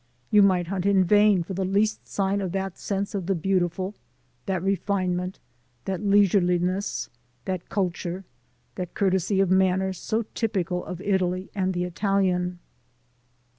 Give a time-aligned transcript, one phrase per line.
[0.31, 3.93] You might hunt in vain for the least sign of that sense of the beautiful,
[4.47, 5.37] that refinement,
[5.85, 7.11] that leisureliness,
[7.45, 8.23] that culture,
[8.73, 12.57] that courtesy of manner so typical of Italy and the Italian.